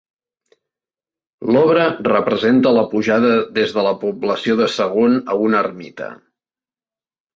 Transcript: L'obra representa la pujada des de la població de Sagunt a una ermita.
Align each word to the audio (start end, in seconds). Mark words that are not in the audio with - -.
L'obra 1.55 1.83
representa 2.07 2.73
la 2.77 2.85
pujada 2.95 3.31
des 3.61 3.75
de 3.77 3.85
la 3.91 3.95
població 4.05 4.57
de 4.63 4.71
Sagunt 4.79 5.17
a 5.35 5.39
una 5.49 5.65
ermita. 5.67 6.09